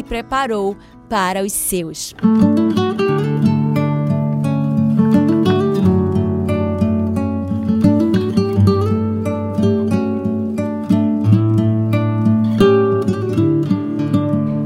[0.00, 0.76] preparou
[1.08, 2.14] para os seus.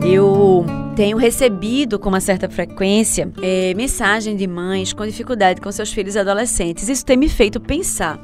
[0.04, 5.92] Eu tenho recebido com uma certa frequência é, mensagem de mães com dificuldade com seus
[5.92, 6.91] filhos adolescentes.
[6.91, 8.20] Isso tem me feito pensar.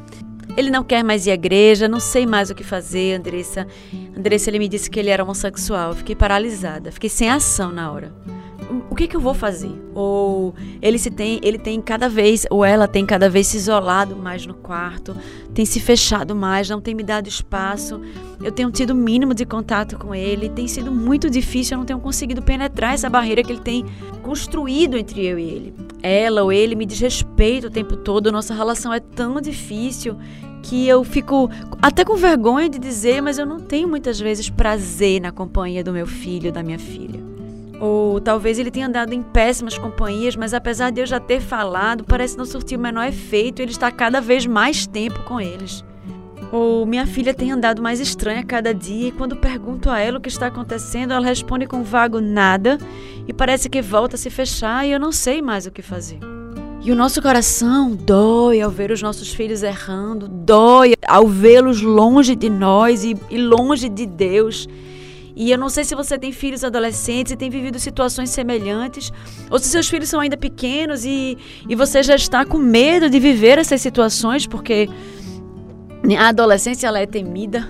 [0.57, 3.67] Ele não quer mais ir à igreja, não sei mais o que fazer, Andressa.
[4.17, 5.91] Andressa, ele me disse que ele era homossexual.
[5.91, 8.13] Eu fiquei paralisada, fiquei sem ação na hora.
[8.91, 9.73] O que, que eu vou fazer?
[9.95, 14.17] Ou ele se tem, ele tem cada vez, ou ela tem cada vez se isolado
[14.17, 15.17] mais no quarto,
[15.55, 18.01] tem se fechado mais, não tem me dado espaço.
[18.43, 21.87] Eu tenho tido o mínimo de contato com ele, tem sido muito difícil, eu não
[21.87, 23.85] tenho conseguido penetrar essa barreira que ele tem
[24.23, 25.75] construído entre eu e ele.
[26.03, 30.17] Ela ou ele me desrespeita o tempo todo, nossa relação é tão difícil
[30.63, 35.21] que eu fico até com vergonha de dizer, mas eu não tenho muitas vezes prazer
[35.21, 37.32] na companhia do meu filho, da minha filha.
[37.83, 42.05] Ou talvez ele tenha andado em péssimas companhias, mas apesar de eu já ter falado,
[42.05, 45.85] parece não surtir o menor efeito, ele está cada vez mais tempo com eles.
[46.53, 50.21] Ou minha filha tem andado mais estranha cada dia e quando pergunto a ela o
[50.21, 52.79] que está acontecendo, ela responde com vago nada
[53.27, 56.21] e parece que volta a se fechar e eu não sei mais o que fazer.
[56.85, 62.37] E o nosso coração dói ao ver os nossos filhos errando, dói ao vê-los longe
[62.37, 64.69] de nós e, e, longe de Deus.
[65.35, 69.13] E eu não sei se você tem filhos adolescentes e tem vivido situações semelhantes,
[69.51, 71.39] ou se seus filhos são ainda pequenos e,
[71.69, 74.89] e você já está com medo de viver essas situações, porque
[76.19, 77.69] a adolescência ela é temida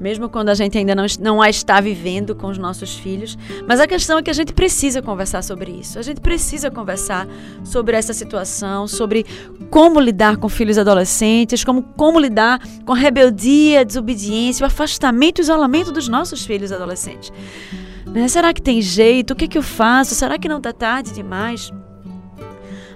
[0.00, 3.36] mesmo quando a gente ainda não, não a está vivendo com os nossos filhos.
[3.68, 5.98] Mas a questão é que a gente precisa conversar sobre isso.
[5.98, 7.28] A gente precisa conversar
[7.62, 9.26] sobre essa situação, sobre
[9.68, 15.38] como lidar com filhos adolescentes, como, como lidar com a rebeldia, a desobediência, o afastamento
[15.38, 17.30] e o isolamento dos nossos filhos adolescentes.
[18.06, 18.26] Né?
[18.26, 19.32] Será que tem jeito?
[19.32, 20.14] O que, é que eu faço?
[20.14, 21.70] Será que não está tarde demais?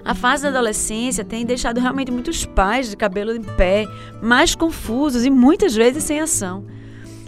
[0.03, 3.87] A fase da adolescência tem deixado realmente muitos pais de cabelo em pé,
[4.21, 6.65] mais confusos e muitas vezes sem ação.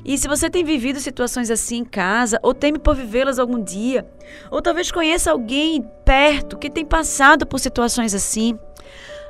[0.08, 4.10] E se você tem vivido situações assim em casa, ou teme por vivê-las algum dia,
[4.50, 8.58] ou talvez conheça alguém perto que tem passado por situações assim,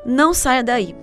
[0.06, 0.96] não saia daí.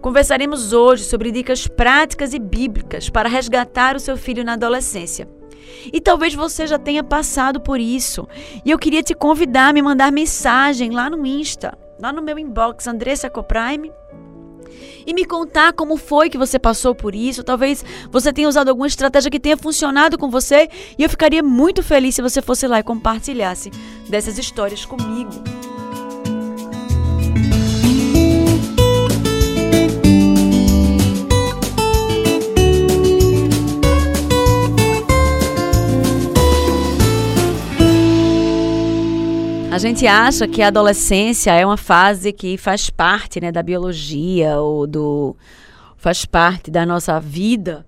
[0.00, 5.28] Conversaremos hoje sobre dicas práticas e bíblicas para resgatar o seu filho na adolescência.
[5.92, 8.26] E talvez você já tenha passado por isso.
[8.64, 12.38] E eu queria te convidar a me mandar mensagem lá no Insta, lá no meu
[12.38, 13.92] inbox, Andressa Coprime,
[15.08, 17.42] e me contar como foi que você passou por isso.
[17.42, 17.82] Talvez
[18.12, 20.68] você tenha usado alguma estratégia que tenha funcionado com você
[20.98, 23.70] e eu ficaria muito feliz se você fosse lá e compartilhasse
[24.06, 25.30] dessas histórias comigo.
[39.78, 44.58] A gente acha que a adolescência é uma fase que faz parte né, da biologia
[44.58, 45.36] ou do
[45.96, 47.86] faz parte da nossa vida.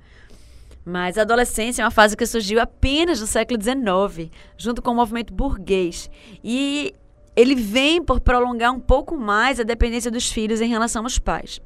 [0.84, 4.94] Mas a adolescência é uma fase que surgiu apenas no século XIX, junto com o
[4.94, 6.08] movimento burguês.
[6.44, 6.94] E
[7.34, 11.60] ele vem por prolongar um pouco mais a dependência dos filhos em relação aos pais.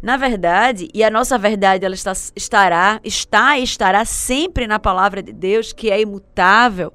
[0.00, 5.22] Na verdade, e a nossa verdade ela está, estará, está e estará sempre na palavra
[5.22, 6.90] de Deus, que é imutável,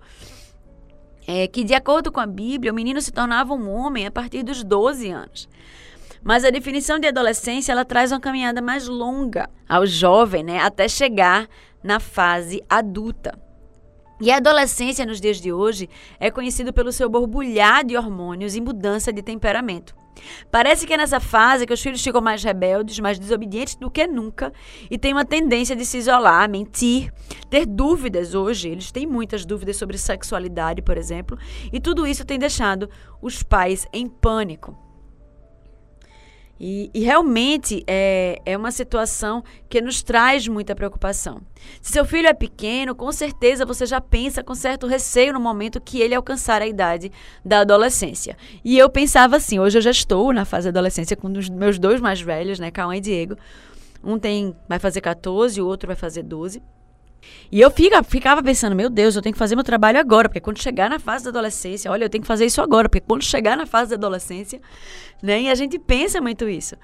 [1.28, 4.44] é que de acordo com a Bíblia, o menino se tornava um homem a partir
[4.44, 5.50] dos 12 anos.
[6.24, 10.88] Mas a definição de adolescência, ela traz uma caminhada mais longa ao jovem, né, até
[10.88, 11.50] chegar
[11.84, 13.38] na fase adulta.
[14.22, 15.90] E a adolescência nos dias de hoje
[16.20, 19.94] é conhecido pelo seu borbulhar de hormônios e mudança de temperamento.
[20.52, 24.06] Parece que é nessa fase que os filhos ficam mais rebeldes, mais desobedientes do que
[24.08, 24.54] nunca
[24.90, 27.12] e têm uma tendência de se isolar, mentir,
[27.50, 28.70] ter dúvidas hoje.
[28.70, 31.38] Eles têm muitas dúvidas sobre sexualidade, por exemplo,
[31.72, 32.90] e tudo isso tem deixado
[33.22, 34.83] os pais em pânico.
[36.60, 41.42] E, e, realmente é, é uma situação que nos traz muita preocupação.
[41.82, 45.82] Se seu filho é pequeno, com certeza você já pensa com certo receio no momento
[45.82, 47.12] que ele alcançar a idade
[47.44, 48.38] da adolescência.
[48.64, 51.80] E eu pensava assim, hoje eu já estou na fase da adolescência com os meus
[51.80, 53.36] dois mais velhos, né, Cauã e Diego.
[54.04, 56.62] Um tem vai fazer 14, o outro vai fazer 12.
[57.52, 60.40] E eu fica, ficava pensando, meu Deus, eu tenho que fazer meu trabalho agora, porque
[60.40, 63.24] quando chegar na fase da adolescência, olha, eu tenho que fazer isso agora, porque quando
[63.24, 64.60] chegar na fase da adolescência,
[65.22, 65.44] né?
[65.44, 66.76] E a gente pensa muito isso.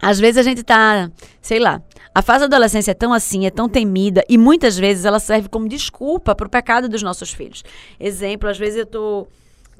[0.00, 1.10] Às vezes a gente tá,
[1.40, 1.82] sei lá,
[2.14, 5.48] a fase da adolescência é tão assim, é tão temida, e muitas vezes ela serve
[5.48, 7.64] como desculpa para o pecado dos nossos filhos.
[7.98, 9.26] Exemplo, às vezes eu tô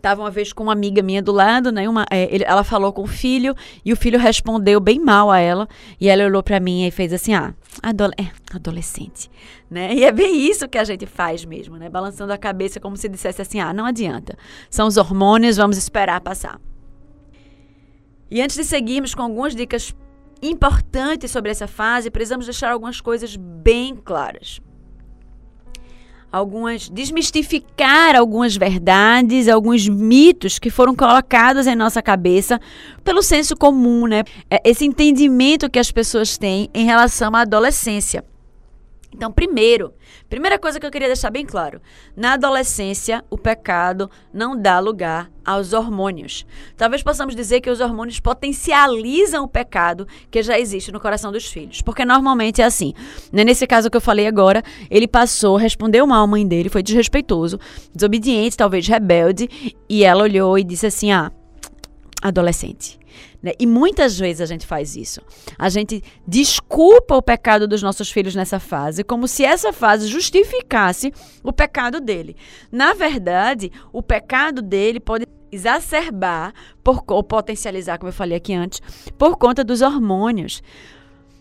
[0.00, 1.88] Tava uma vez com uma amiga minha do lado, né?
[1.88, 3.54] Uma, é, ele, ela falou com o filho
[3.84, 5.68] e o filho respondeu bem mal a ela.
[6.00, 9.30] E ela olhou para mim e fez assim: ah, adole é, adolescente.
[9.70, 9.94] Né?
[9.94, 11.88] E é bem isso que a gente faz mesmo, né?
[11.88, 14.36] Balançando a cabeça como se dissesse assim: ah, não adianta.
[14.70, 16.60] São os hormônios, vamos esperar passar.
[18.30, 19.94] E antes de seguirmos com algumas dicas
[20.40, 24.60] importantes sobre essa fase, precisamos deixar algumas coisas bem claras
[26.32, 32.60] algumas desmistificar algumas verdades, alguns mitos que foram colocados em nossa cabeça
[33.02, 34.24] pelo senso comum, né?
[34.50, 38.24] É, esse entendimento que as pessoas têm em relação à adolescência.
[39.12, 39.94] Então, primeiro,
[40.28, 41.80] primeira coisa que eu queria deixar bem claro:
[42.14, 46.46] na adolescência, o pecado não dá lugar aos hormônios.
[46.76, 51.46] Talvez possamos dizer que os hormônios potencializam o pecado que já existe no coração dos
[51.46, 51.80] filhos.
[51.80, 52.92] Porque normalmente é assim.
[53.32, 56.82] Né, nesse caso que eu falei agora, ele passou, respondeu mal à mãe dele, foi
[56.82, 57.58] desrespeitoso,
[57.94, 61.32] desobediente, talvez rebelde, e ela olhou e disse assim: ah,
[62.22, 62.97] adolescente.
[63.42, 63.52] Né?
[63.58, 65.20] E muitas vezes a gente faz isso.
[65.58, 71.12] A gente desculpa o pecado dos nossos filhos nessa fase, como se essa fase justificasse
[71.42, 72.36] o pecado dele.
[72.70, 76.52] Na verdade, o pecado dele pode exacerbar
[76.82, 78.80] por, ou potencializar, como eu falei aqui antes,
[79.16, 80.62] por conta dos hormônios.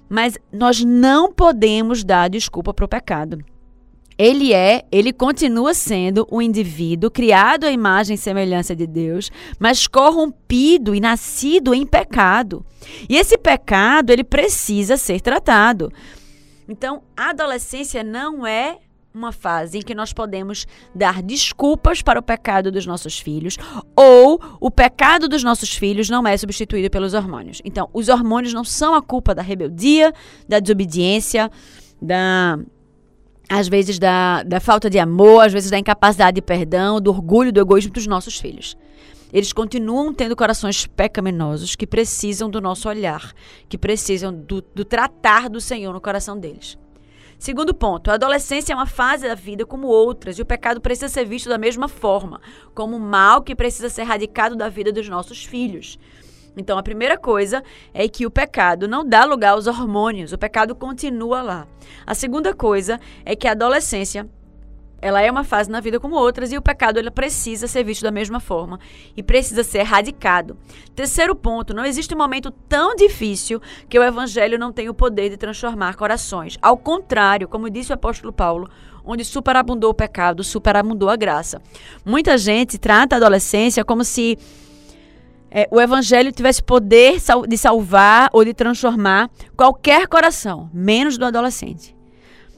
[0.10, 3.44] Mas nós não podemos dar desculpa para o pecado.
[4.18, 9.30] Ele é, ele continua sendo um indivíduo criado à imagem e semelhança de Deus,
[9.60, 12.66] mas corrompido e nascido em pecado.
[13.08, 15.92] E esse pecado, ele precisa ser tratado.
[16.68, 18.80] Então, a adolescência não é
[19.14, 23.58] uma fase em que nós podemos dar desculpas para o pecado dos nossos filhos
[23.96, 27.62] ou o pecado dos nossos filhos não é substituído pelos hormônios.
[27.66, 30.14] Então, os hormônios não são a culpa da rebeldia,
[30.48, 31.50] da desobediência,
[32.00, 32.60] da
[33.50, 37.52] às vezes da, da falta de amor, às vezes da incapacidade de perdão, do orgulho,
[37.52, 38.78] do egoísmo dos nossos filhos.
[39.32, 43.34] Eles continuam tendo corações pecaminosos que precisam do nosso olhar,
[43.68, 46.78] que precisam do, do tratar do Senhor no coração deles.
[47.38, 51.08] Segundo ponto, a adolescência é uma fase da vida como outras e o pecado precisa
[51.08, 52.42] ser visto da mesma forma,
[52.74, 56.00] como um mal que precisa ser erradicado da vida dos nossos filhos.
[56.58, 60.76] Então, a primeira coisa é que o pecado não dá lugar aos hormônios, o pecado
[60.76, 61.68] continua lá.
[62.06, 64.28] A segunda coisa é que a adolescência
[65.00, 68.02] ela é uma fase na vida como outras e o pecado ele precisa ser visto
[68.02, 68.80] da mesma forma
[69.16, 70.58] e precisa ser erradicado.
[70.96, 75.30] Terceiro ponto, não existe um momento tão difícil que o evangelho não tenha o poder
[75.30, 76.58] de transformar corações.
[76.62, 78.68] Ao contrário, como disse o apóstolo Paulo,
[79.06, 81.62] onde superabundou o pecado, superabundou a graça.
[82.04, 84.38] Muita gente trata a adolescência como se
[85.50, 91.96] é, o evangelho tivesse poder de salvar ou de transformar qualquer coração, menos do adolescente.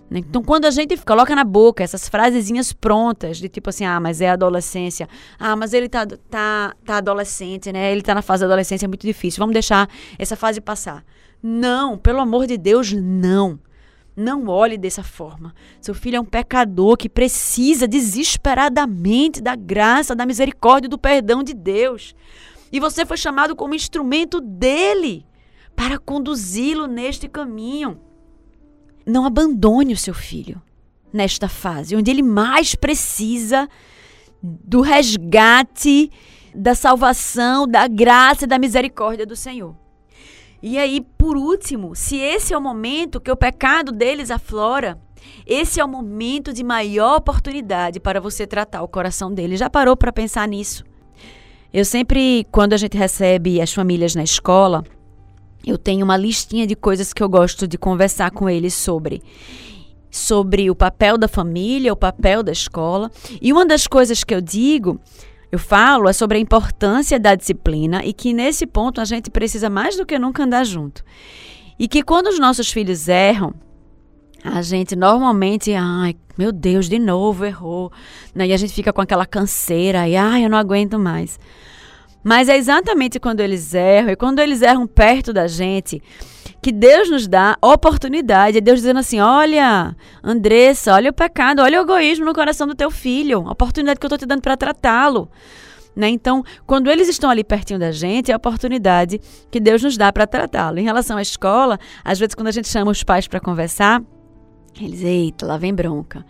[0.10, 0.20] Né?
[0.20, 4.22] Então, quando a gente coloca na boca essas frasezinhas prontas, de tipo assim, ah, mas
[4.22, 7.92] é adolescência, ah, mas ele tá, tá, tá adolescente, né?
[7.92, 11.04] Ele tá na fase da adolescência, é muito difícil, vamos deixar essa fase passar.
[11.42, 13.60] Não, pelo amor de Deus, não.
[14.16, 15.54] Não olhe dessa forma.
[15.80, 21.54] Seu filho é um pecador que precisa desesperadamente da graça, da misericórdia, do perdão de
[21.54, 22.14] Deus.
[22.72, 25.26] E você foi chamado como instrumento dele
[25.76, 28.00] para conduzi-lo neste caminho.
[29.06, 30.62] Não abandone o seu filho
[31.12, 33.68] nesta fase, onde ele mais precisa
[34.42, 36.12] do resgate
[36.54, 39.76] da salvação, da graça e da misericórdia do Senhor.
[40.62, 45.00] E aí, por último, se esse é o momento que o pecado deles aflora,
[45.46, 49.60] esse é o momento de maior oportunidade para você tratar o coração deles.
[49.60, 50.84] Já parou para pensar nisso?
[51.72, 54.84] Eu sempre, quando a gente recebe as famílias na escola,
[55.66, 59.22] eu tenho uma listinha de coisas que eu gosto de conversar com eles sobre.
[60.10, 63.12] Sobre o papel da família, o papel da escola.
[63.40, 65.00] E uma das coisas que eu digo,
[65.52, 69.70] eu falo, é sobre a importância da disciplina e que nesse ponto a gente precisa
[69.70, 71.04] mais do que nunca andar junto.
[71.78, 73.54] E que quando os nossos filhos erram,
[74.44, 77.92] a gente normalmente, ai, meu Deus, de novo errou.
[78.34, 78.48] Né?
[78.48, 81.40] E a gente fica com aquela canseira, e ai, eu não aguento mais.
[82.24, 86.02] Mas é exatamente quando eles erram, e quando eles erram perto da gente,
[86.62, 88.58] que Deus nos dá oportunidade.
[88.58, 92.76] É Deus dizendo assim: olha, Andressa, olha o pecado, olha o egoísmo no coração do
[92.76, 95.30] teu filho, a oportunidade que eu estou te dando para tratá-lo.
[95.96, 96.10] Né?
[96.10, 99.20] Então, quando eles estão ali pertinho da gente, é a oportunidade
[99.50, 100.80] que Deus nos dá para tratá-lo.
[100.80, 104.02] Em relação à escola, às vezes, quando a gente chama os pais para conversar,
[104.82, 106.26] eles, eita, lá vem bronca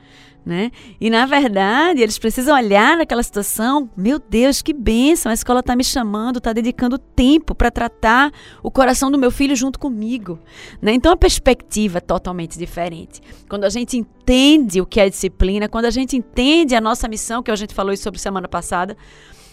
[0.46, 0.72] né?
[1.00, 5.76] E na verdade, eles precisam olhar naquela situação, meu Deus, que bênção, a escola está
[5.76, 8.32] me chamando, está dedicando tempo para tratar
[8.64, 10.40] o coração do meu filho junto comigo,
[10.82, 10.94] né?
[10.94, 13.22] Então a perspectiva é totalmente diferente.
[13.48, 17.44] Quando a gente entende o que é disciplina, quando a gente entende a nossa missão,
[17.44, 18.98] que a gente falou isso sobre semana passada,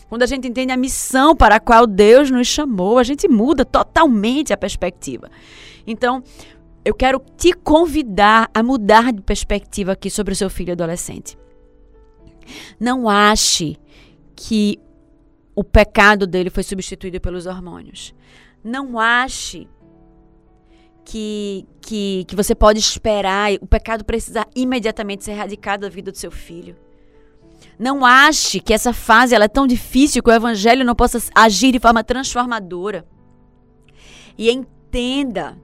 [0.08, 3.64] quando a gente entende a missão para a qual Deus nos chamou, a gente muda
[3.64, 5.28] totalmente a perspectiva.
[5.86, 6.22] Então,
[6.86, 11.36] eu quero te convidar a mudar de perspectiva aqui sobre o seu filho adolescente.
[12.78, 13.76] Não ache
[14.36, 14.78] que
[15.52, 18.14] o pecado dele foi substituído pelos hormônios.
[18.62, 19.66] Não ache
[21.04, 26.16] que, que, que você pode esperar o pecado precisar imediatamente ser erradicado da vida do
[26.16, 26.76] seu filho.
[27.76, 31.72] Não ache que essa fase ela é tão difícil que o evangelho não possa agir
[31.72, 33.04] de forma transformadora.
[34.38, 35.58] E entenda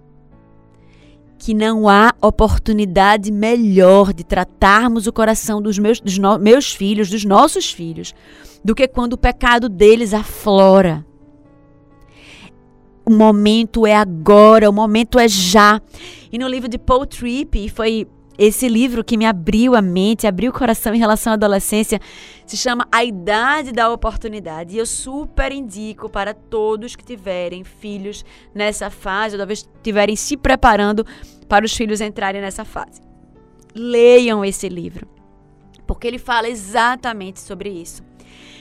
[1.42, 7.11] que não há oportunidade melhor de tratarmos o coração dos meus, dos no, meus filhos,
[7.11, 8.14] dos nossos filhos,
[8.64, 11.04] do que quando o pecado deles aflora.
[13.04, 15.82] O momento é agora, o momento é já.
[16.30, 18.06] E no livro de Paul Tripp, foi
[18.38, 22.00] esse livro que me abriu a mente, abriu o coração em relação à adolescência,
[22.46, 24.74] se chama A Idade da Oportunidade.
[24.74, 28.24] E eu super indico para todos que tiverem filhos
[28.54, 31.06] nessa fase, ou talvez estiverem se preparando
[31.48, 33.00] para os filhos entrarem nessa fase.
[33.74, 35.06] Leiam esse livro,
[35.86, 38.02] porque ele fala exatamente sobre isso.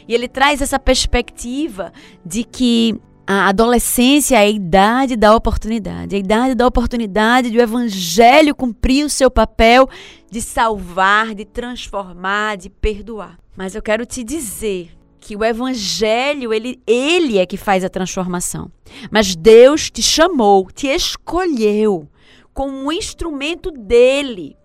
[0.07, 1.93] E ele traz essa perspectiva
[2.25, 7.61] de que a adolescência é a idade da oportunidade, a idade da oportunidade de o
[7.61, 9.87] evangelho cumprir o seu papel
[10.29, 13.37] de salvar, de transformar, de perdoar.
[13.55, 18.71] Mas eu quero te dizer que o evangelho, ele, ele é que faz a transformação.
[19.11, 22.09] Mas Deus te chamou, te escolheu
[22.53, 24.57] como um instrumento dele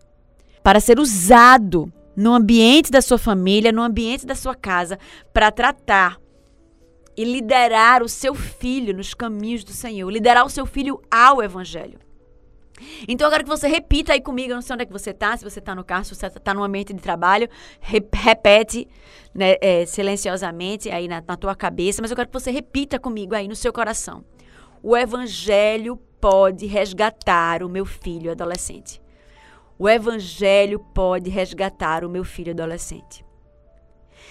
[0.62, 4.98] para ser usado no ambiente da sua família, no ambiente da sua casa,
[5.32, 6.18] para tratar
[7.16, 11.98] e liderar o seu filho nos caminhos do Senhor, liderar o seu filho ao Evangelho.
[13.08, 15.36] Então, agora que você repita aí comigo, eu não sei onde é que você está,
[15.36, 17.48] se você está no carro, se você está no ambiente de trabalho,
[17.80, 18.86] repete
[19.34, 23.34] né, é, silenciosamente aí na, na tua cabeça, mas eu quero que você repita comigo
[23.34, 24.24] aí no seu coração.
[24.82, 29.00] O Evangelho pode resgatar o meu filho adolescente.
[29.78, 33.25] O Evangelho pode resgatar o meu filho adolescente.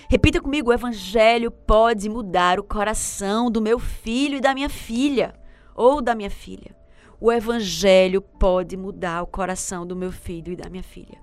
[0.09, 5.33] Repita comigo: o Evangelho pode mudar o coração do meu filho e da minha filha,
[5.75, 6.75] ou da minha filha.
[7.19, 11.17] O Evangelho pode mudar o coração do meu filho e da minha filha.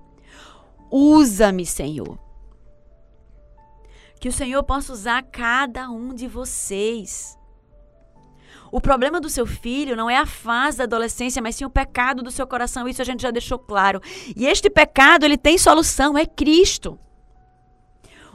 [0.91, 2.17] Usa-me, Senhor.
[4.19, 7.37] Que o Senhor possa usar cada um de vocês.
[8.71, 12.23] O problema do seu filho não é a fase da adolescência, mas sim o pecado
[12.23, 12.87] do seu coração.
[12.87, 14.01] Isso a gente já deixou claro.
[14.35, 16.97] E este pecado, ele tem solução, é Cristo.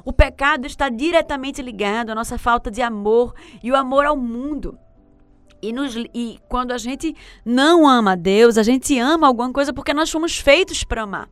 [0.05, 4.79] O pecado está diretamente ligado à nossa falta de amor e o amor ao mundo.
[5.61, 9.73] E, nos, e, quando a gente não ama a Deus, a gente ama alguma coisa
[9.73, 11.29] porque nós fomos feitos para amar.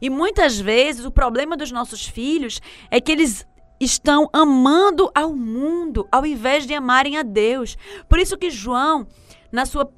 [0.00, 3.44] E muitas vezes o problema dos nossos filhos é que eles
[3.80, 7.76] estão amando ao mundo ao invés de amarem a Deus.
[8.08, 9.06] Por isso que João,
[9.50, 9.90] na sua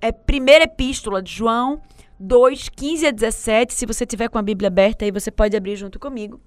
[0.00, 1.80] é, primeira epístola de João
[2.20, 5.76] 2, 15 a 17, se você tiver com a Bíblia aberta aí, você pode abrir
[5.76, 6.40] junto comigo.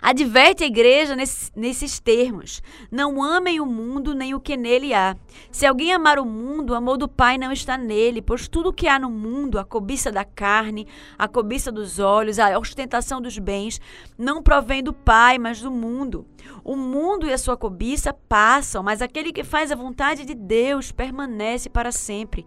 [0.00, 5.16] Adverte a igreja nesse, nesses termos: Não amem o mundo nem o que nele há.
[5.50, 8.72] Se alguém amar o mundo, o amor do Pai não está nele, pois tudo o
[8.72, 10.86] que há no mundo, a cobiça da carne,
[11.18, 13.80] a cobiça dos olhos, a ostentação dos bens,
[14.18, 16.26] não provém do Pai, mas do mundo.
[16.64, 20.92] O mundo e a sua cobiça passam, mas aquele que faz a vontade de Deus
[20.92, 22.46] permanece para sempre.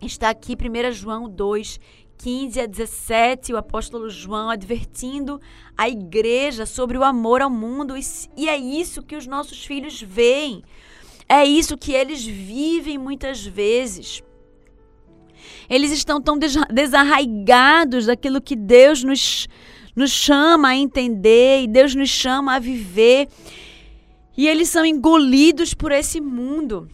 [0.00, 1.78] Está aqui 1 João 2,
[2.22, 5.40] 15 a 17, o apóstolo João advertindo
[5.76, 7.94] a igreja sobre o amor ao mundo,
[8.36, 10.62] e é isso que os nossos filhos veem,
[11.28, 14.22] é isso que eles vivem muitas vezes.
[15.68, 16.38] Eles estão tão
[16.70, 19.48] desarraigados daquilo que Deus nos,
[19.96, 23.26] nos chama a entender e Deus nos chama a viver,
[24.36, 26.88] e eles são engolidos por esse mundo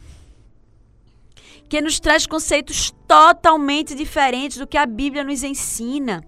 [1.68, 6.24] que nos traz conceitos totalmente diferentes do que a Bíblia nos ensina.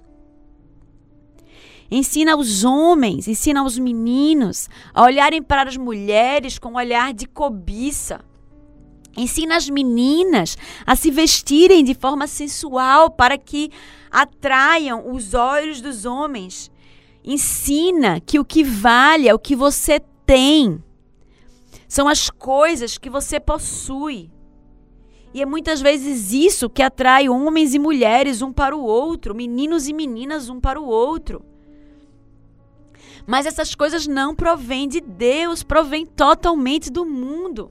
[1.91, 7.27] Ensina os homens, ensina os meninos a olharem para as mulheres com um olhar de
[7.27, 8.21] cobiça.
[9.17, 10.57] Ensina as meninas
[10.87, 13.71] a se vestirem de forma sensual para que
[14.09, 16.71] atraiam os olhos dos homens.
[17.25, 20.83] Ensina que o que vale é o que você tem.
[21.89, 24.31] São as coisas que você possui.
[25.33, 29.89] E é muitas vezes isso que atrai homens e mulheres um para o outro, meninos
[29.89, 31.45] e meninas um para o outro.
[33.27, 37.71] Mas essas coisas não provêm de Deus, provêm totalmente do mundo.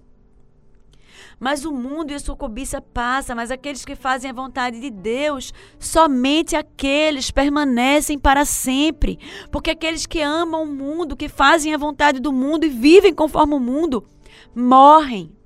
[1.39, 4.89] Mas o mundo e a sua cobiça passa, mas aqueles que fazem a vontade de
[4.89, 9.17] Deus, somente aqueles permanecem para sempre.
[9.49, 13.53] Porque aqueles que amam o mundo, que fazem a vontade do mundo e vivem conforme
[13.53, 14.05] o mundo,
[14.53, 15.38] morrem.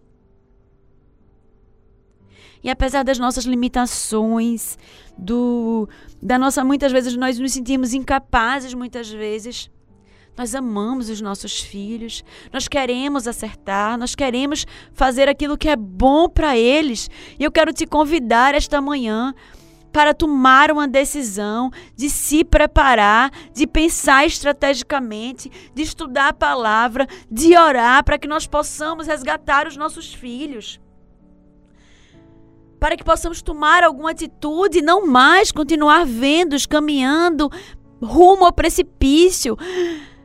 [2.64, 4.78] E apesar das nossas limitações,
[5.18, 5.88] do
[6.22, 9.70] da nossa muitas vezes nós nos sentimos incapazes muitas vezes.
[10.36, 16.28] Nós amamos os nossos filhos, nós queremos acertar, nós queremos fazer aquilo que é bom
[16.28, 17.08] para eles.
[17.38, 19.36] E eu quero te convidar esta manhã
[19.92, 27.56] para tomar uma decisão, de se preparar, de pensar estrategicamente, de estudar a palavra, de
[27.56, 30.80] orar para que nós possamos resgatar os nossos filhos
[32.84, 37.50] para que possamos tomar alguma atitude, não mais continuar vendo-os caminhando
[38.02, 39.58] rumo ao precipício,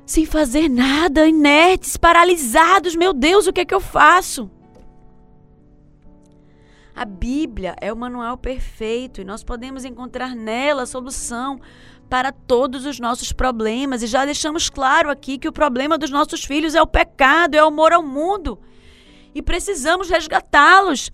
[0.05, 2.97] sem fazer nada, inertes, paralisados.
[2.97, 4.51] Meu Deus, o que é que eu faço?
[6.97, 11.61] A Bíblia é o manual perfeito e nós podemos encontrar nela a solução
[12.11, 14.03] para todos os nossos problemas.
[14.03, 17.63] E já deixamos claro aqui que o problema dos nossos filhos é o pecado, é
[17.63, 18.59] o amor ao mundo.
[19.33, 21.13] E precisamos resgatá-los.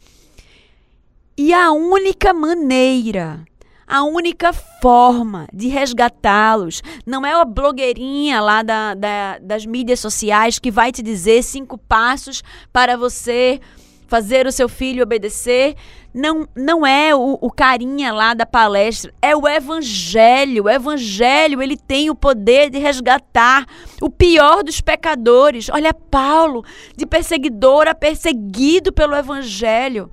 [1.36, 3.44] E a única maneira,
[3.84, 10.60] a única forma de resgatá-los não é a blogueirinha lá da, da, das mídias sociais
[10.60, 12.40] que vai te dizer cinco passos
[12.72, 13.60] para você
[14.06, 15.74] fazer o seu filho obedecer.
[16.14, 20.66] Não, não é o, o carinha lá da palestra, é o evangelho.
[20.66, 23.66] O evangelho, ele tem o poder de resgatar
[24.00, 25.68] o pior dos pecadores.
[25.68, 26.64] Olha Paulo,
[26.96, 30.08] de perseguidor a perseguido pelo evangelho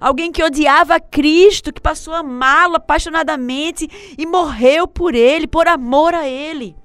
[0.00, 6.14] alguém que odiava Cristo, que passou a amá-lo apaixonadamente e morreu por ele, por amor
[6.14, 6.76] a ele.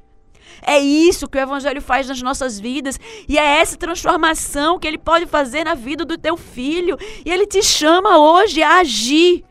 [0.62, 4.98] É isso que o Evangelho faz nas nossas vidas e é essa transformação que ele
[4.98, 6.98] pode fazer na vida do teu filho.
[7.26, 9.45] E ele te chama hoje a agir.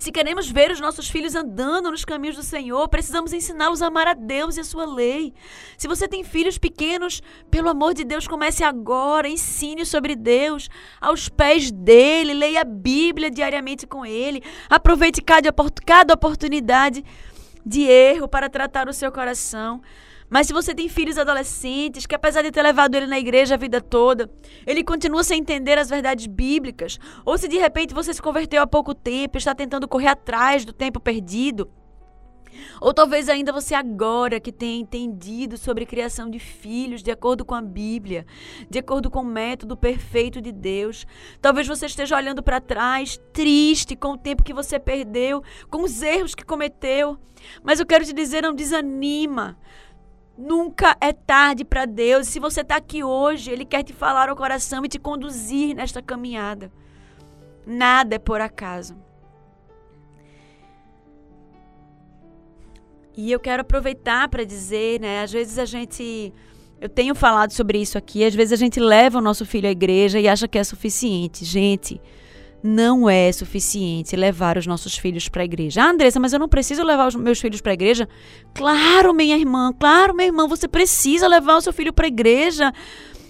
[0.00, 4.06] Se queremos ver os nossos filhos andando nos caminhos do Senhor, precisamos ensiná-los a amar
[4.06, 5.34] a Deus e a sua lei.
[5.76, 11.28] Se você tem filhos pequenos, pelo amor de Deus, comece agora, ensine sobre Deus, aos
[11.28, 15.52] pés dele, leia a Bíblia diariamente com ele, aproveite cada,
[15.84, 17.04] cada oportunidade
[17.64, 19.82] de erro para tratar o seu coração.
[20.30, 23.58] Mas se você tem filhos adolescentes, que apesar de ter levado ele na igreja a
[23.58, 24.30] vida toda,
[24.64, 28.66] ele continua sem entender as verdades bíblicas, ou se de repente você se converteu há
[28.66, 31.68] pouco tempo e está tentando correr atrás do tempo perdido,
[32.80, 37.54] ou talvez ainda você agora que tenha entendido sobre criação de filhos de acordo com
[37.54, 38.26] a Bíblia,
[38.68, 41.06] de acordo com o método perfeito de Deus.
[41.40, 46.02] Talvez você esteja olhando para trás, triste com o tempo que você perdeu, com os
[46.02, 47.18] erros que cometeu.
[47.62, 49.56] Mas eu quero te dizer, não desanima.
[50.40, 52.26] Nunca é tarde para Deus.
[52.26, 56.00] Se você está aqui hoje, Ele quer te falar ao coração e te conduzir nesta
[56.00, 56.72] caminhada.
[57.66, 58.96] Nada é por acaso.
[63.14, 65.22] E eu quero aproveitar para dizer, né?
[65.22, 66.32] Às vezes a gente.
[66.80, 68.24] Eu tenho falado sobre isso aqui.
[68.24, 71.44] Às vezes a gente leva o nosso filho à igreja e acha que é suficiente.
[71.44, 72.00] Gente,
[72.62, 75.82] não é suficiente levar os nossos filhos para a igreja.
[75.82, 78.08] Ah, Andressa, mas eu não preciso levar os meus filhos para a igreja?
[78.54, 82.72] Claro, minha irmã, claro, meu irmão, você precisa levar o seu filho para a igreja.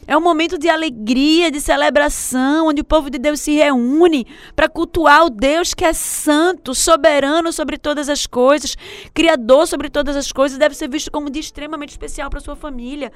[0.07, 4.69] É um momento de alegria, de celebração, onde o povo de Deus se reúne para
[4.69, 8.77] cultuar o Deus que é santo, soberano sobre todas as coisas,
[9.14, 13.12] criador sobre todas as coisas, deve ser visto como de extremamente especial para sua família.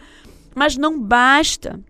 [0.55, 1.81] Mas não basta.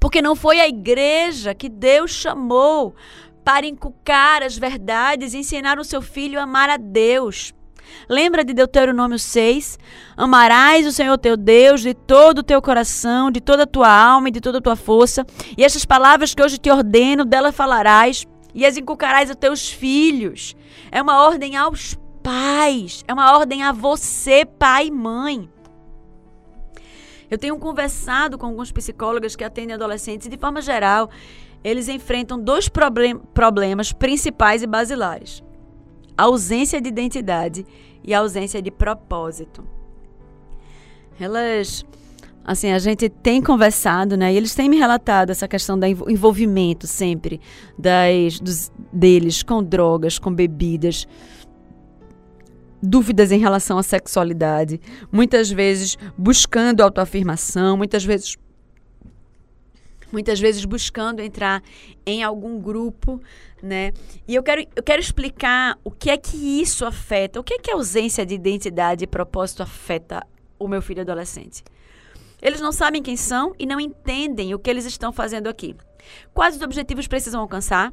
[0.00, 2.94] Porque não foi a igreja que Deus chamou
[3.44, 7.54] para inculcar as verdades e ensinar o seu filho a amar a Deus.
[8.08, 9.78] Lembra de Deuteronômio 6?
[10.16, 14.28] Amarás o Senhor teu Deus de todo o teu coração, de toda a tua alma
[14.28, 15.26] e de toda a tua força.
[15.56, 20.54] E estas palavras que hoje te ordeno, dela falarás e as inculcarás a teus filhos.
[20.90, 25.48] É uma ordem aos pais, é uma ordem a você, pai e mãe.
[27.30, 31.10] Eu tenho conversado com alguns psicólogos que atendem adolescentes e, de forma geral,
[31.62, 35.42] eles enfrentam dois problem problemas principais e basilares:
[36.16, 37.66] a ausência de identidade
[38.02, 39.66] e a ausência de propósito.
[41.20, 41.84] Elas,
[42.44, 44.32] assim, a gente tem conversado, né?
[44.32, 47.40] E eles têm me relatado essa questão do envolvimento sempre
[47.76, 51.06] das, dos, deles com drogas, com bebidas
[52.82, 58.36] dúvidas em relação à sexualidade, muitas vezes buscando autoafirmação, muitas vezes
[60.10, 61.62] muitas vezes buscando entrar
[62.06, 63.20] em algum grupo,
[63.62, 63.92] né?
[64.26, 67.58] E eu quero, eu quero explicar o que é que isso afeta, o que é
[67.58, 70.26] que a ausência de identidade e propósito afeta
[70.58, 71.62] o meu filho adolescente.
[72.40, 75.76] Eles não sabem quem são e não entendem o que eles estão fazendo aqui.
[76.32, 77.92] Quais os objetivos precisam alcançar?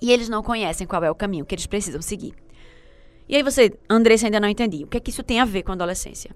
[0.00, 2.34] E eles não conhecem qual é o caminho que eles precisam seguir.
[3.28, 4.84] E aí você, Andressa, ainda não entendi.
[4.84, 6.34] O que é que isso tem a ver com a adolescência?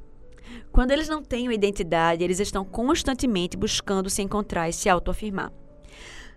[0.70, 5.52] Quando eles não têm uma identidade, eles estão constantemente buscando se encontrar e se autoafirmar.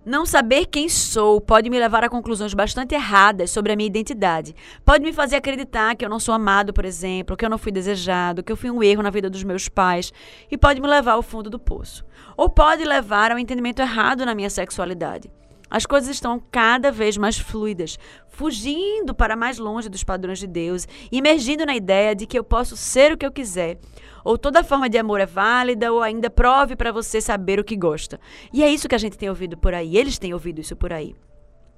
[0.06, 4.56] Não saber quem sou pode me levar a conclusões bastante erradas sobre a minha identidade.
[4.86, 7.72] Pode me fazer acreditar que eu não sou amado, por exemplo, que eu não fui
[7.72, 10.14] desejado, que eu fui um erro na vida dos meus pais,
[10.52, 12.06] e pode me levar ao fundo do poço.
[12.38, 15.32] Ou pode levar ao entendimento errado na minha sexualidade.
[15.70, 17.98] As coisas estão cada vez mais fluidas,
[18.28, 22.78] fugindo para mais longe dos padrões de Deus, emergindo na ideia de que eu posso
[22.78, 23.80] ser o que eu quiser.
[24.24, 27.76] Ou toda forma de amor é válida, ou ainda prove para você saber o que
[27.76, 28.20] gosta.
[28.54, 29.98] E é isso que a gente tem ouvido por aí.
[29.98, 31.16] Eles têm ouvido isso por aí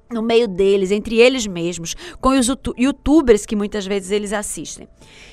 [0.10, 4.88] no meio deles, entre eles mesmos, com os youtubers que muitas vezes eles assistem.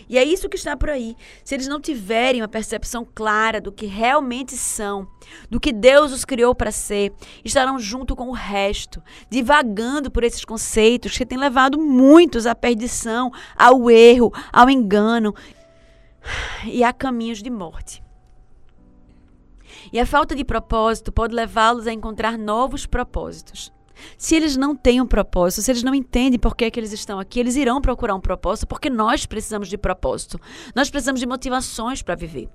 [0.08, 1.16] E é isso que está por aí.
[1.44, 5.06] Se eles não tiverem uma percepção clara do que realmente são,
[5.48, 7.12] do que Deus os criou para ser,
[7.44, 13.30] estarão junto com o resto, divagando por esses conceitos que têm levado muitos à perdição,
[13.56, 15.34] ao erro, ao engano
[16.64, 18.02] e a caminhos de morte.
[19.92, 23.73] E a falta de propósito pode levá-los a encontrar novos propósitos.
[24.16, 26.92] Se eles não têm um propósito, se eles não entendem por que, é que eles
[26.92, 30.40] estão aqui, eles irão procurar um propósito, porque nós precisamos de propósito.
[30.74, 32.48] Nós precisamos de motivações para viver.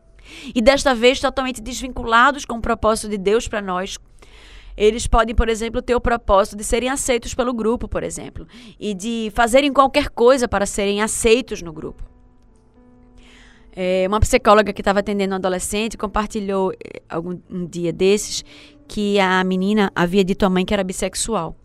[0.54, 3.97] E desta vez, totalmente desvinculados com o propósito de Deus para nós,
[4.75, 8.47] eles podem, por exemplo, ter o propósito de serem aceitos pelo grupo, por exemplo,
[8.80, 12.09] e de fazerem qualquer coisa para serem aceitos no grupo.
[13.75, 18.43] É, uma psicóloga que estava atendendo um adolescente compartilhou eh, algum um dia desses
[18.88, 21.55] que a menina havia dito à mãe que era bissexual.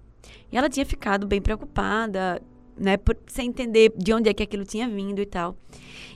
[0.53, 2.41] E ela tinha ficado bem preocupada,
[2.77, 5.57] né, por, sem entender de onde é que aquilo tinha vindo e tal.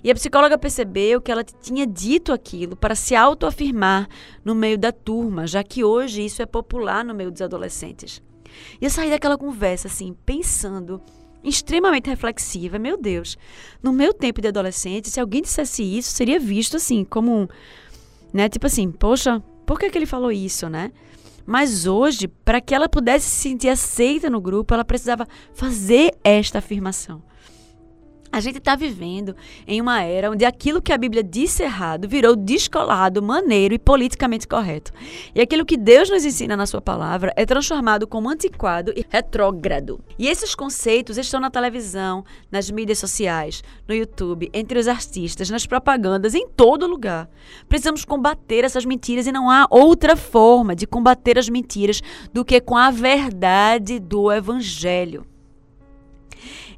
[0.03, 4.09] E a psicóloga percebeu que ela tinha dito aquilo para se autoafirmar
[4.45, 8.23] no meio da turma, já que hoje isso é popular no meio dos adolescentes.
[8.81, 11.01] E eu saí daquela conversa assim, pensando,
[11.43, 13.39] extremamente reflexiva, meu Deus,
[13.83, 17.49] no meu tempo de adolescente, se alguém dissesse isso, seria visto assim como
[18.33, 20.93] né, tipo assim, poxa, por que, que ele falou isso, né?
[21.47, 26.59] Mas hoje, para que ela pudesse se sentir aceita no grupo, ela precisava fazer esta
[26.59, 27.23] afirmação.
[28.31, 29.35] A gente está vivendo
[29.67, 34.47] em uma era onde aquilo que a Bíblia disse errado virou descolado, maneiro e politicamente
[34.47, 34.93] correto.
[35.35, 40.01] E aquilo que Deus nos ensina na Sua palavra é transformado como antiquado e retrógrado.
[40.19, 45.67] E esses conceitos estão na televisão, nas mídias sociais, no YouTube, entre os artistas, nas
[45.67, 47.31] propagandas, em todo lugar.
[47.69, 52.61] Precisamos combater essas mentiras e não há outra forma de combater as mentiras do que
[52.61, 55.25] com a verdade do Evangelho.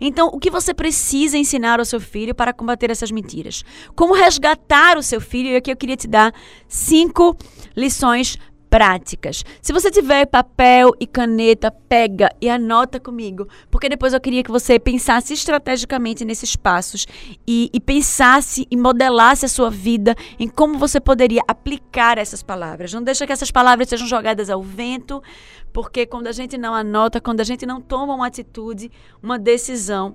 [0.00, 3.64] Então, o que você precisa ensinar ao seu filho para combater essas mentiras?
[3.94, 5.50] Como resgatar o seu filho?
[5.50, 6.32] E aqui eu queria te dar
[6.68, 7.36] cinco
[7.76, 8.38] lições
[8.70, 9.44] práticas.
[9.60, 14.50] Se você tiver papel e caneta, pega e anota comigo, porque depois eu queria que
[14.50, 17.04] você pensasse estrategicamente nesses passos
[17.46, 22.92] e, e pensasse e modelasse a sua vida em como você poderia aplicar essas palavras.
[22.92, 25.20] Não deixa que essas palavras sejam jogadas ao vento,
[25.72, 30.14] porque quando a gente não anota, quando a gente não toma uma atitude, uma decisão,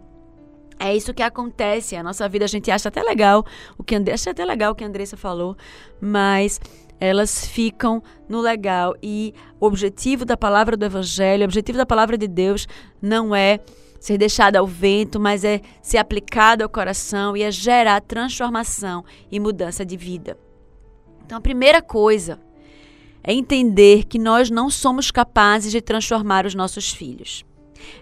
[0.79, 1.95] é isso que acontece.
[1.95, 3.45] A nossa vida a gente acha até legal
[3.77, 5.57] o que acha até legal o que a Andressa falou,
[5.99, 6.59] mas
[6.99, 12.17] elas ficam no legal e o objetivo da palavra do evangelho, o objetivo da palavra
[12.17, 12.67] de Deus
[13.01, 13.59] não é
[13.99, 19.39] ser deixada ao vento, mas é ser aplicada ao coração e é gerar transformação e
[19.39, 20.37] mudança de vida.
[21.25, 22.39] Então, a primeira coisa
[23.23, 27.43] é entender que nós não somos capazes de transformar os nossos filhos.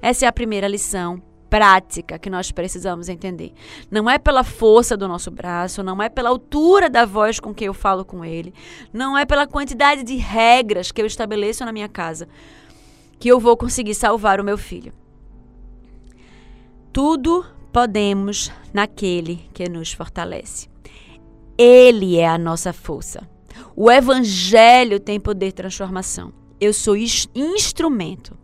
[0.02, 1.22] Essa é a primeira lição
[1.54, 3.54] prática que nós precisamos entender.
[3.92, 7.64] Não é pela força do nosso braço, não é pela altura da voz com que
[7.64, 8.52] eu falo com ele,
[8.92, 12.28] não é pela quantidade de regras que eu estabeleço na minha casa
[13.20, 14.92] que eu vou conseguir salvar o meu filho.
[16.92, 20.68] Tudo podemos naquele que nos fortalece.
[21.56, 23.30] Ele é a nossa força.
[23.76, 26.34] O evangelho tem poder de transformação.
[26.60, 28.43] Eu sou instrumento.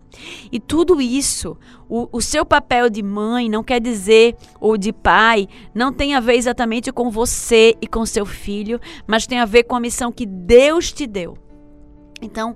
[0.52, 5.48] E tudo isso, o, o, seu papel de mãe não quer dizer, ou de pai,
[5.74, 9.64] não tem a ver exatamente com você e com seu filho, mas tem a ver
[9.64, 11.38] com a missão que Deus te deu.
[12.22, 12.56] Então,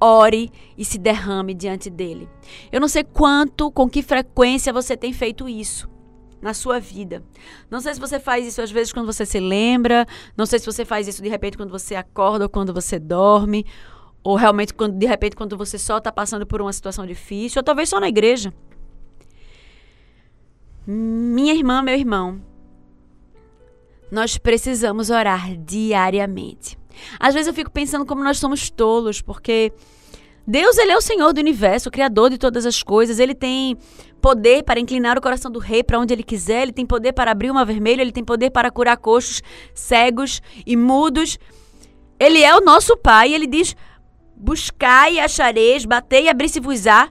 [0.00, 2.28] ore e se derrame diante dele.
[2.72, 5.88] Eu não sei quanto, com que frequência você tem feito isso
[6.42, 7.22] na sua vida.
[7.70, 10.04] Não sei se você faz isso às vezes quando você se lembra,
[10.36, 13.64] não sei se você faz isso de repente quando você acorda ou quando você dorme,
[14.22, 17.64] ou realmente, quando, de repente, quando você só está passando por uma situação difícil, ou
[17.64, 18.52] talvez só na igreja.
[20.86, 22.40] Minha irmã, meu irmão,
[24.10, 26.78] nós precisamos orar diariamente.
[27.18, 29.72] Às vezes eu fico pensando como nós somos tolos, porque
[30.46, 33.18] Deus, ele é o Senhor do universo, o criador de todas as coisas.
[33.18, 33.76] Ele tem
[34.20, 37.30] poder para inclinar o coração do rei para onde ele quiser, ele tem poder para
[37.30, 39.42] abrir uma vermelha, ele tem poder para curar coxos,
[39.74, 41.38] cegos e mudos.
[42.18, 43.76] Ele é o nosso pai, ele diz:
[44.42, 47.10] buscai e achareis, batei e abri-se-vos-á.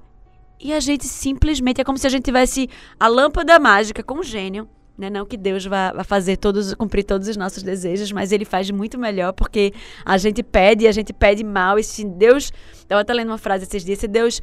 [0.59, 4.67] E a gente simplesmente, é como se a gente tivesse a lâmpada mágica com gênio.
[4.97, 5.09] Né?
[5.09, 8.69] Não que Deus vá, vá fazer todos, cumprir todos os nossos desejos, mas ele faz
[8.69, 9.73] muito melhor porque
[10.05, 11.79] a gente pede a gente pede mal.
[11.79, 12.51] E se Deus.
[12.73, 14.41] Estava até lendo uma frase esses dias: se Deus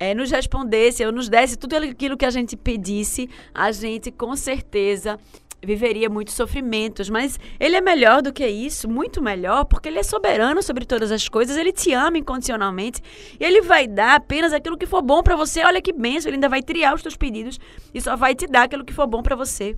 [0.00, 4.34] é, nos respondesse ou nos desse tudo aquilo que a gente pedisse, a gente com
[4.34, 5.20] certeza
[5.64, 10.02] viveria muitos sofrimentos, mas ele é melhor do que isso, muito melhor, porque ele é
[10.02, 13.00] soberano sobre todas as coisas, ele te ama incondicionalmente
[13.38, 15.62] e ele vai dar apenas aquilo que for bom para você.
[15.64, 17.60] Olha que benção, ele ainda vai triar os teus pedidos
[17.94, 19.76] e só vai te dar aquilo que for bom para você.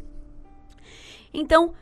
[1.32, 1.74] Então,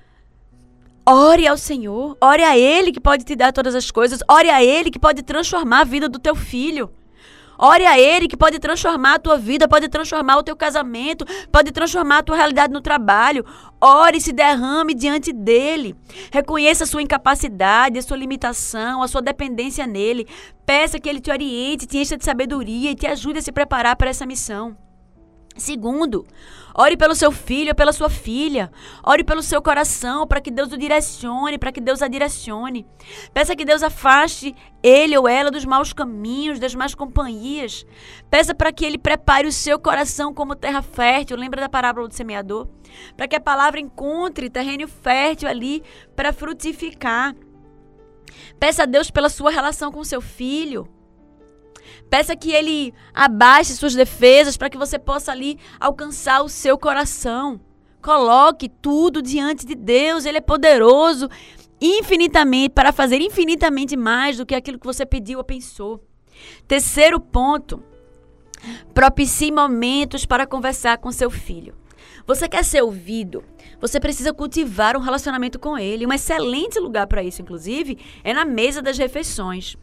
[1.07, 4.65] ore ao Senhor, ore a ele que pode te dar todas as coisas, ore a
[4.65, 6.91] ele que pode transformar a vida do teu filho.
[7.65, 11.71] Ore a Ele que pode transformar a tua vida, pode transformar o teu casamento, pode
[11.71, 13.47] transformar a tua realidade no trabalho.
[13.81, 15.95] Ore e se derrame diante dele.
[16.33, 20.27] Reconheça a sua incapacidade, a sua limitação, a sua dependência nele.
[20.67, 23.95] Peça que ele te oriente, te encha de sabedoria e te ajude a se preparar
[23.95, 24.77] para essa missão.
[25.57, 26.27] Segundo,
[26.75, 28.73] ore pelo seu filho ou pela sua filha.
[29.05, 32.87] Ore pelo seu coração para que Deus o direcione, para que Deus a direcione.
[33.35, 37.87] Peça que Deus afaste ele ou ela dos maus caminhos, das más companhias.
[38.31, 41.37] Peça para que ele prepare o seu coração como terra fértil.
[41.37, 42.69] Lembra da parábola do semeador?
[43.17, 45.83] Para que a palavra encontre terreno fértil ali
[46.17, 47.35] para frutificar.
[48.59, 50.89] Peça a Deus pela sua relação com seu filho.
[52.13, 57.59] Peça que ele abaixe suas defesas para que você possa ali alcançar o seu coração.
[58.03, 61.31] Coloque tudo diante de Deus, ele é poderoso
[61.81, 66.07] infinitamente para fazer infinitamente mais do que aquilo que você pediu ou pensou.
[66.69, 67.83] Terceiro ponto,
[68.93, 71.75] propicie momentos para conversar com seu filho.
[72.27, 73.43] Você quer ser ouvido?
[73.81, 76.07] Você precisa cultivar um relacionamento com ele.
[76.07, 79.79] Um excelente lugar para isso, inclusive, é na mesa das refeições.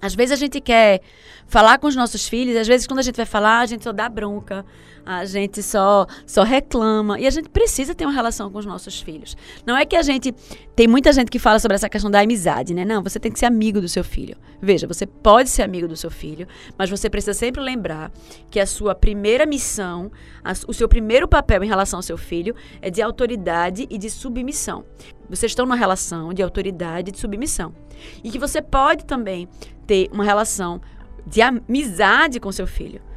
[0.00, 1.00] Às vezes a gente quer
[1.46, 3.92] falar com os nossos filhos, às vezes quando a gente vai falar, a gente só
[3.92, 4.64] dá bronca,
[5.10, 9.00] a gente só só reclama e a gente precisa ter uma relação com os nossos
[9.00, 9.36] filhos.
[9.66, 10.32] Não é que a gente
[10.76, 12.84] tem muita gente que fala sobre essa questão da amizade, né?
[12.84, 14.36] Não, você tem que ser amigo do seu filho.
[14.62, 16.46] Veja, você pode ser amigo do seu filho,
[16.78, 18.12] mas você precisa sempre lembrar
[18.48, 20.12] que a sua primeira missão,
[20.44, 24.08] a, o seu primeiro papel em relação ao seu filho é de autoridade e de
[24.08, 24.84] submissão.
[25.28, 27.74] Vocês estão numa relação de autoridade e de submissão.
[28.22, 29.48] E que você pode também
[29.88, 30.80] ter uma relação
[31.26, 33.09] de amizade com seu filho.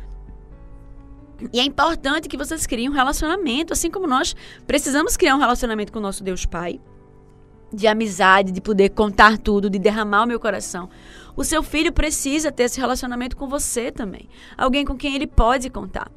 [1.52, 5.92] E é importante que vocês criem um relacionamento, assim como nós precisamos criar um relacionamento
[5.92, 6.80] com o nosso Deus Pai.
[7.74, 10.90] de amizade, de poder contar tudo, de derramar o meu coração.
[11.36, 14.30] O seu filho precisa ter esse relacionamento com você também.
[14.56, 16.12] Alguém com quem ele pode contar.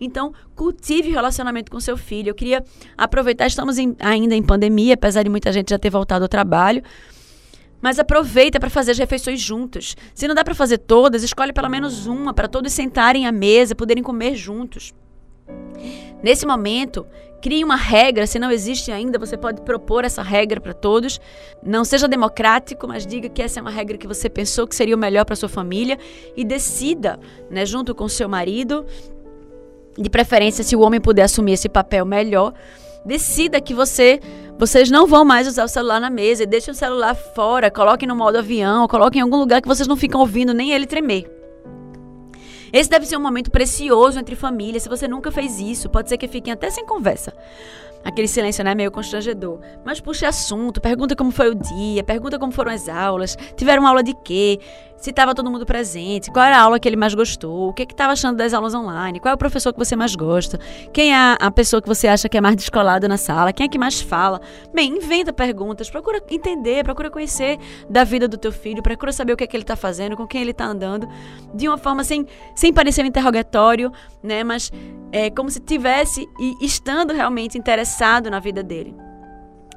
[0.00, 2.30] Então, cultive relacionamento com seu filho.
[2.30, 2.64] Eu queria
[2.96, 6.82] aproveitar, estamos em, ainda em pandemia, apesar de muita gente já ter voltado ao trabalho.
[7.82, 9.96] Mas aproveita para fazer as refeições juntos.
[10.14, 13.74] Se não dá para fazer todas, escolhe pelo menos uma para todos sentarem à mesa,
[13.74, 14.94] poderem comer juntos.
[16.22, 17.04] Nesse momento,
[17.42, 21.20] crie uma regra, se não existe ainda, você pode propor essa regra para todos.
[21.60, 24.94] Não seja democrático, mas diga que essa é uma regra que você pensou que seria
[24.94, 25.98] o melhor para sua família
[26.36, 27.18] e decida,
[27.50, 28.86] né, junto com seu marido,
[29.98, 32.54] de preferência se o homem puder assumir esse papel melhor,
[33.04, 34.20] decida que você
[34.58, 38.14] vocês não vão mais usar o celular na mesa, deixem o celular fora, coloquem no
[38.14, 41.28] modo avião, coloquem em algum lugar que vocês não ficam ouvindo nem ele tremer.
[42.72, 44.84] Esse deve ser um momento precioso entre famílias.
[44.84, 47.34] Se você nunca fez isso, pode ser que fiquem até sem conversa.
[48.04, 49.60] Aquele silêncio, né, meio constrangedor.
[49.84, 54.02] Mas puxe assunto, pergunta como foi o dia, pergunta como foram as aulas, tiveram aula
[54.02, 54.58] de quê,
[55.02, 57.82] se estava todo mundo presente, qual era a aula que ele mais gostou, o que
[57.82, 60.60] estava achando das aulas online, qual é o professor que você mais gosta,
[60.92, 63.68] quem é a pessoa que você acha que é mais descolada na sala, quem é
[63.68, 64.40] que mais fala.
[64.72, 67.58] Bem, inventa perguntas, procura entender, procura conhecer
[67.90, 70.24] da vida do teu filho, procura saber o que é que ele está fazendo, com
[70.24, 71.08] quem ele está andando,
[71.52, 73.90] de uma forma sem, sem parecer um interrogatório,
[74.22, 74.70] né, mas
[75.10, 79.01] é como se tivesse e estando realmente interessado na vida dele.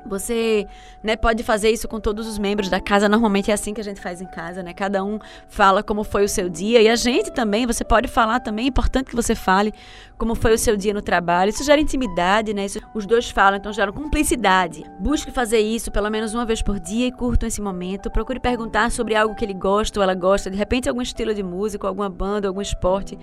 [0.05, 0.67] Você
[1.03, 3.09] né, pode fazer isso com todos os membros da casa.
[3.09, 4.73] Normalmente é assim que a gente faz em casa, né?
[4.73, 6.81] Cada um fala como foi o seu dia.
[6.81, 8.65] E a gente também, você pode falar também.
[8.65, 9.73] É importante que você fale
[10.17, 11.49] como foi o seu dia no trabalho.
[11.49, 12.65] Isso gera intimidade, né?
[12.65, 14.83] Isso, os dois falam, então gera cumplicidade.
[14.99, 18.11] Busque fazer isso pelo menos uma vez por dia e curtam esse momento.
[18.11, 20.49] Procure perguntar sobre algo que ele gosta ou ela gosta.
[20.49, 23.17] De repente, algum estilo de música, alguma banda, algum esporte.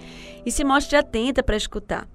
[0.45, 2.07] E se mostre atenta para escutar.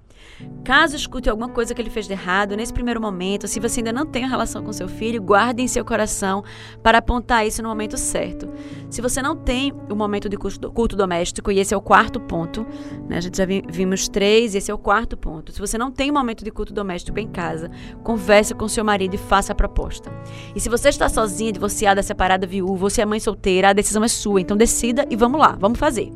[0.64, 3.92] Caso escute alguma coisa que ele fez de errado, nesse primeiro momento, se você ainda
[3.92, 6.44] não tem relação com seu filho, guarde em seu coração
[6.82, 8.48] para apontar isso no momento certo.
[8.90, 12.66] Se você não tem o momento de culto doméstico, e esse é o quarto ponto,
[13.08, 13.16] né?
[13.16, 15.52] a gente já vimos três, esse é o quarto ponto.
[15.52, 17.70] Se você não tem um momento de culto doméstico em casa,
[18.02, 20.12] converse com seu marido e faça a proposta.
[20.54, 24.08] E se você está sozinha, divorciada, separada, viúva, se é mãe solteira, a decisão é
[24.08, 24.40] sua.
[24.40, 26.12] Então decida e vamos lá, vamos fazer.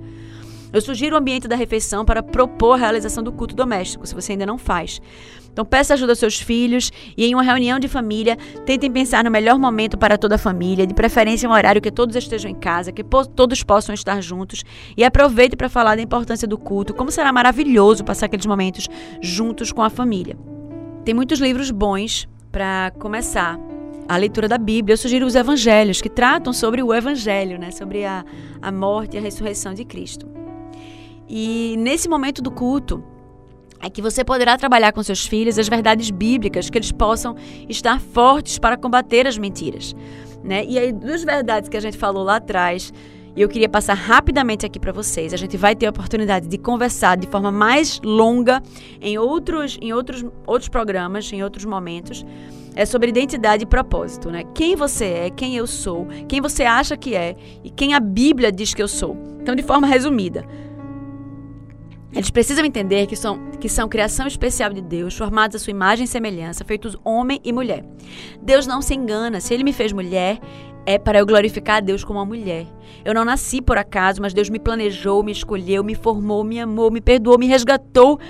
[0.72, 4.32] Eu sugiro o ambiente da refeição para propor a realização do culto doméstico, se você
[4.32, 5.02] ainda não faz.
[5.52, 9.30] Então, peça ajuda aos seus filhos e, em uma reunião de família, tentem pensar no
[9.30, 12.90] melhor momento para toda a família, de preferência um horário que todos estejam em casa,
[12.90, 14.64] que todos possam estar juntos.
[14.96, 18.88] E aproveite para falar da importância do culto, como será maravilhoso passar aqueles momentos
[19.20, 20.38] juntos com a família.
[21.04, 23.58] Tem muitos livros bons para começar
[24.08, 24.94] a leitura da Bíblia.
[24.94, 27.70] Eu sugiro os evangelhos, que tratam sobre o evangelho, né?
[27.70, 28.24] sobre a,
[28.62, 30.41] a morte e a ressurreição de Cristo.
[31.28, 33.02] E nesse momento do culto,
[33.80, 37.34] é que você poderá trabalhar com seus filhos as verdades bíblicas, que eles possam
[37.68, 39.94] estar fortes para combater as mentiras.
[40.42, 40.64] Né?
[40.64, 42.92] E aí, duas verdades que a gente falou lá atrás,
[43.34, 45.32] e eu queria passar rapidamente aqui para vocês.
[45.32, 48.62] A gente vai ter a oportunidade de conversar de forma mais longa
[49.00, 52.24] em outros, em outros, outros programas, em outros momentos.
[52.74, 54.44] É sobre identidade e propósito, né?
[54.54, 58.52] Quem você é, quem eu sou, quem você acha que é e quem a Bíblia
[58.52, 59.16] diz que eu sou.
[59.40, 60.46] Então, de forma resumida,
[62.14, 66.04] eles precisam entender que são, que são criação especial de Deus, formados à sua imagem
[66.04, 67.84] e semelhança, feitos homem e mulher.
[68.42, 69.40] Deus não se engana.
[69.40, 70.38] Se ele me fez mulher,
[70.84, 72.66] é para eu glorificar a Deus como uma mulher.
[73.02, 76.90] Eu não nasci por acaso, mas Deus me planejou, me escolheu, me formou, me amou,
[76.90, 78.20] me perdoou, me resgatou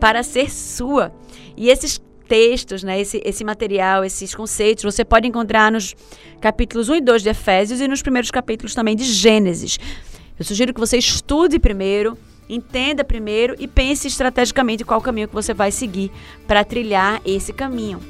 [0.00, 1.12] para ser sua.
[1.56, 5.94] E esses textos, né, esse, esse material, esses conceitos, você pode encontrar nos
[6.40, 9.78] capítulos 1 e 2 de Efésios e nos primeiros capítulos também de Gênesis.
[10.38, 12.16] Eu sugiro que você estude primeiro
[12.48, 16.10] Entenda primeiro e pense estrategicamente qual caminho que você vai seguir
[16.46, 18.00] para trilhar esse caminho.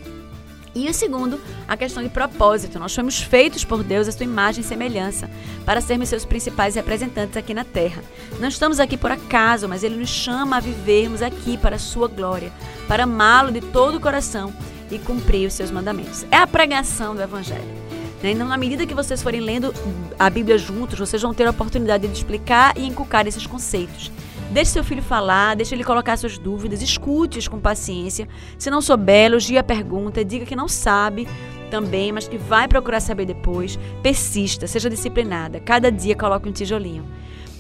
[0.77, 2.79] E o segundo, a questão de propósito.
[2.79, 5.31] Nós fomos feitos por Deus a sua imagem e semelhança,
[5.65, 8.05] para sermos seus principais representantes aqui na terra.
[8.39, 12.09] Não estamos aqui por acaso, mas Ele nos chama a vivermos aqui para a sua
[12.09, 12.53] glória,
[12.87, 14.53] para amá-lo de todo o coração
[14.91, 16.27] e cumprir os seus mandamentos.
[16.31, 17.86] É a pregação do Evangelho.
[18.27, 18.33] Né?
[18.33, 19.73] Então, na medida que vocês forem lendo
[20.19, 24.11] a Bíblia juntos, vocês vão ter a oportunidade de explicar e inculcar esses conceitos.
[24.51, 28.29] Deixe seu filho falar, deixe ele colocar suas dúvidas, escute-os com paciência.
[28.59, 31.29] Se não souber, elogie a pergunta, diga que não sabe
[31.71, 33.79] também, mas que vai procurar saber depois.
[34.03, 35.61] Persista, seja disciplinada.
[35.61, 37.05] Cada dia coloque um tijolinho.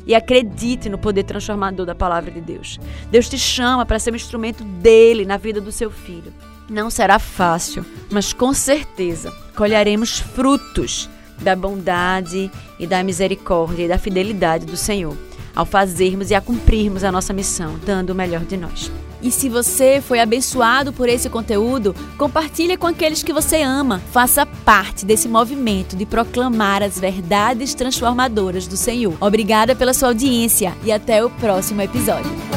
[0.04, 2.80] E acredite no poder transformador da palavra de Deus.
[3.08, 6.32] Deus te chama para ser um instrumento dele na vida do seu filho.
[6.68, 11.08] Não será fácil, mas com certeza colheremos frutos
[11.40, 15.16] da bondade e da misericórdia e da fidelidade do Senhor
[15.56, 18.92] ao fazermos e a cumprirmos a nossa missão, dando o melhor de nós.
[19.22, 24.00] E se você foi abençoado por esse conteúdo, compartilhe com aqueles que você ama.
[24.12, 29.16] Faça parte desse movimento de proclamar as verdades transformadoras do Senhor.
[29.18, 32.55] Obrigada pela sua audiência e até o próximo episódio.